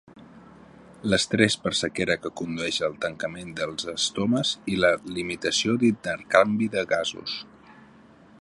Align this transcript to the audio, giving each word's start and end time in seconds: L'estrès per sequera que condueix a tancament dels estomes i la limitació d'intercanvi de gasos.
L'estrès 1.13 1.57
per 1.65 1.73
sequera 1.79 2.15
que 2.23 2.31
condueix 2.41 2.79
a 2.87 2.89
tancament 3.05 3.53
dels 3.61 3.87
estomes 3.93 4.55
i 4.75 4.81
la 4.85 4.93
limitació 5.19 5.77
d'intercanvi 5.85 6.75
de 6.79 6.87
gasos. 6.97 7.41